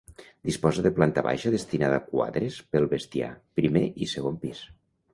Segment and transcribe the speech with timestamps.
[0.49, 4.69] Disposa de planta baixa destinada a quadres pel bestiar, primer i segon pis.